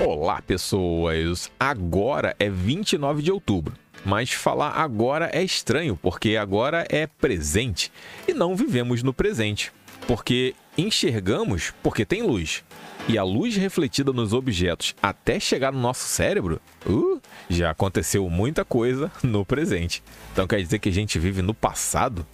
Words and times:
Olá, 0.00 0.40
pessoas! 0.40 1.50
Agora 1.58 2.36
é 2.38 2.48
29 2.48 3.20
de 3.20 3.32
outubro. 3.32 3.74
Mas 4.04 4.30
falar 4.30 4.70
agora 4.70 5.28
é 5.32 5.42
estranho, 5.42 5.98
porque 6.00 6.36
agora 6.36 6.86
é 6.88 7.08
presente 7.08 7.90
e 8.28 8.32
não 8.32 8.54
vivemos 8.54 9.02
no 9.02 9.12
presente. 9.12 9.72
Porque 10.06 10.54
enxergamos 10.78 11.74
porque 11.82 12.04
tem 12.04 12.22
luz. 12.22 12.62
E 13.08 13.18
a 13.18 13.24
luz 13.24 13.56
refletida 13.56 14.12
nos 14.12 14.32
objetos 14.32 14.94
até 15.02 15.40
chegar 15.40 15.72
no 15.72 15.80
nosso 15.80 16.06
cérebro, 16.06 16.60
uh, 16.86 17.20
já 17.50 17.70
aconteceu 17.70 18.30
muita 18.30 18.64
coisa 18.64 19.10
no 19.20 19.44
presente. 19.44 20.00
Então 20.32 20.46
quer 20.46 20.62
dizer 20.62 20.78
que 20.78 20.90
a 20.90 20.92
gente 20.92 21.18
vive 21.18 21.42
no 21.42 21.52
passado? 21.52 22.24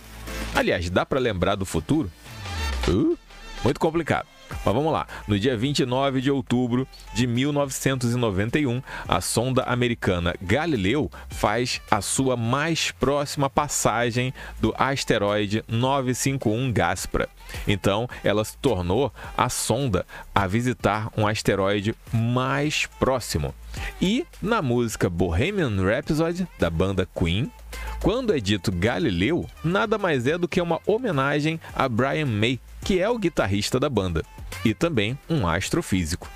Aliás, 0.55 0.91
dá 0.91 1.07
para 1.07 1.19
lembrar 1.19 1.55
do 1.55 1.65
futuro? 1.65 2.13
Uh, 2.87 3.17
muito 3.65 3.81
complicado. 3.81 4.34
Mas 4.65 4.75
vamos 4.75 4.93
lá. 4.93 5.07
No 5.27 5.39
dia 5.39 5.57
29 5.57 6.21
de 6.21 6.31
outubro 6.31 6.87
de 7.15 7.27
1991, 7.27 8.83
a 9.07 9.21
sonda 9.21 9.63
americana 9.65 10.35
Galileu 10.41 11.11
faz 11.29 11.81
a 11.91 12.01
sua 12.01 12.37
mais 12.37 12.91
próxima 12.91 13.49
passagem 13.49 14.33
do 14.61 14.75
asteroide 14.77 15.65
951 15.69 16.73
Gaspra. 16.73 17.29
Então, 17.67 18.09
ela 18.23 18.45
se 18.45 18.57
tornou 18.59 19.13
a 19.37 19.49
sonda 19.49 20.07
a 20.35 20.47
visitar 20.47 21.11
um 21.17 21.27
asteroide 21.27 21.95
mais 22.13 22.87
próximo. 22.99 23.55
E 24.01 24.25
na 24.41 24.63
música 24.63 25.09
Bohemian 25.09 25.83
Rhapsody 25.83 26.47
da 26.59 26.71
banda 26.71 27.09
Queen, 27.15 27.51
quando 28.01 28.35
é 28.35 28.39
dito 28.39 28.71
Galileu, 28.71 29.47
nada 29.63 29.99
mais 29.99 30.27
é 30.27 30.37
do 30.37 30.47
que 30.47 30.61
uma 30.61 30.81
homenagem 30.87 31.59
a 31.75 31.89
Brian 31.89 32.27
May, 32.27 32.61
que 32.85 33.01
é 33.01 33.09
o 33.09 33.19
guitarrista 33.19 33.81
da 33.81 33.89
banda 33.89 34.23
e 34.65 34.75
também 34.75 35.19
um 35.29 35.49
astrofísico. 35.49 36.29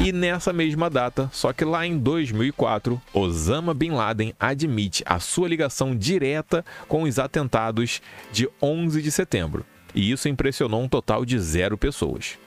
E 0.00 0.10
nessa 0.10 0.52
mesma 0.52 0.90
data, 0.90 1.30
só 1.32 1.52
que 1.52 1.64
lá 1.64 1.86
em 1.86 1.98
2004, 1.98 3.00
Osama 3.12 3.72
Bin 3.72 3.90
Laden 3.90 4.34
admite 4.40 5.04
a 5.06 5.20
sua 5.20 5.48
ligação 5.48 5.94
direta 5.94 6.64
com 6.88 7.02
os 7.02 7.18
atentados 7.18 8.02
de 8.32 8.48
11 8.60 9.00
de 9.00 9.12
setembro. 9.12 9.64
E 9.94 10.10
isso 10.10 10.28
impressionou 10.28 10.82
um 10.82 10.88
total 10.88 11.24
de 11.24 11.38
zero 11.38 11.78
pessoas. 11.78 12.38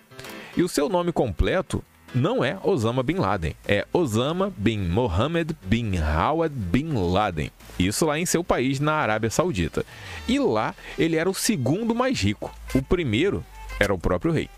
E 0.58 0.64
o 0.64 0.67
seu 0.67 0.90
nome 0.90 1.14
completo 1.14 1.81
não 2.18 2.44
é 2.44 2.58
Osama 2.64 3.04
Bin 3.04 3.16
Laden, 3.16 3.56
é 3.68 3.86
Osama 3.94 4.52
Bin 4.58 4.80
Mohammed 4.80 5.56
Bin 5.64 5.98
Hawad 5.98 6.54
Bin 6.54 6.92
Laden. 6.94 7.52
Isso 7.78 8.06
lá 8.06 8.18
em 8.18 8.26
seu 8.26 8.44
país, 8.44 8.80
na 8.80 8.94
Arábia 8.94 9.30
Saudita. 9.30 9.86
E 10.28 10.40
lá 10.40 10.74
ele 10.98 11.16
era 11.16 11.30
o 11.30 11.34
segundo 11.34 11.94
mais 11.94 12.20
rico. 12.20 12.54
O 12.74 12.82
primeiro 12.82 13.46
era 13.80 13.94
o 13.94 14.00
próprio 14.00 14.34
rei 14.34 14.50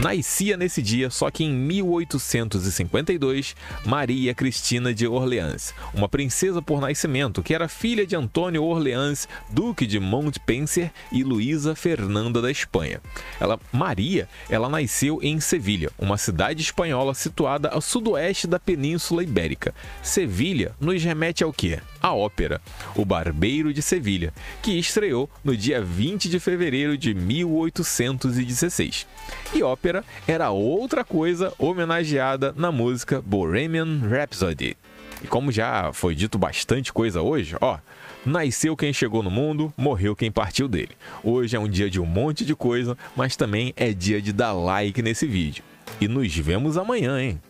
nascia 0.00 0.56
nesse 0.56 0.80
dia, 0.80 1.10
só 1.10 1.30
que 1.30 1.44
em 1.44 1.52
1852, 1.52 3.54
Maria 3.84 4.34
Cristina 4.34 4.94
de 4.94 5.06
Orleans, 5.06 5.74
uma 5.92 6.08
princesa 6.08 6.62
por 6.62 6.80
nascimento 6.80 7.42
que 7.42 7.54
era 7.54 7.68
filha 7.68 8.06
de 8.06 8.16
Antônio 8.16 8.64
Orleans, 8.64 9.28
duque 9.50 9.86
de 9.86 10.00
Montpensier 10.00 10.90
e 11.12 11.22
Luísa 11.22 11.74
Fernanda 11.74 12.40
da 12.40 12.50
Espanha. 12.50 13.02
Ela, 13.38 13.60
Maria, 13.70 14.26
ela 14.48 14.70
nasceu 14.70 15.20
em 15.22 15.38
Sevilha, 15.38 15.90
uma 15.98 16.16
cidade 16.16 16.62
espanhola 16.62 17.12
situada 17.12 17.68
ao 17.68 17.82
sudoeste 17.82 18.46
da 18.46 18.58
Península 18.58 19.22
Ibérica. 19.22 19.74
Sevilha 20.02 20.74
nos 20.80 21.04
remete 21.04 21.44
ao 21.44 21.52
quê? 21.52 21.78
A 22.02 22.14
ópera 22.14 22.62
O 22.94 23.04
Barbeiro 23.04 23.74
de 23.74 23.82
Sevilha, 23.82 24.32
que 24.62 24.78
estreou 24.78 25.28
no 25.44 25.54
dia 25.54 25.82
20 25.82 26.30
de 26.30 26.40
fevereiro 26.40 26.96
de 26.96 27.12
1816. 27.12 29.06
E 29.52 29.62
ópera 29.62 29.89
ópera 29.90 30.04
era 30.26 30.50
outra 30.50 31.04
coisa 31.04 31.52
homenageada 31.58 32.54
na 32.56 32.70
música 32.70 33.20
Bohemian 33.20 34.00
Rhapsody. 34.08 34.76
E 35.22 35.26
como 35.26 35.52
já 35.52 35.92
foi 35.92 36.14
dito 36.14 36.38
bastante 36.38 36.92
coisa 36.92 37.20
hoje, 37.20 37.56
ó, 37.60 37.78
nasceu 38.24 38.76
quem 38.76 38.92
chegou 38.92 39.22
no 39.22 39.30
mundo, 39.30 39.72
morreu 39.76 40.16
quem 40.16 40.30
partiu 40.30 40.66
dele. 40.66 40.96
Hoje 41.22 41.56
é 41.56 41.60
um 41.60 41.68
dia 41.68 41.90
de 41.90 42.00
um 42.00 42.06
monte 42.06 42.44
de 42.44 42.54
coisa, 42.54 42.96
mas 43.14 43.36
também 43.36 43.74
é 43.76 43.92
dia 43.92 44.22
de 44.22 44.32
dar 44.32 44.52
like 44.52 45.02
nesse 45.02 45.26
vídeo. 45.26 45.62
E 46.00 46.08
nos 46.08 46.34
vemos 46.34 46.78
amanhã, 46.78 47.20
hein? 47.20 47.40